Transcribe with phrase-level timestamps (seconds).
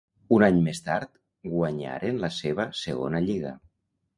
[0.37, 1.11] Un any més tard
[1.51, 3.57] guanyaren la seva segona lliga.